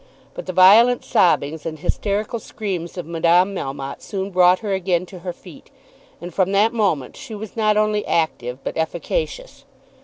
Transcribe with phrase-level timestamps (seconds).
[0.33, 5.19] But the violent sobbings and hysterical screams of Madame Melmotte soon brought her again to
[5.19, 5.69] her feet,
[6.19, 9.63] and from that moment she was not only active but efficacious.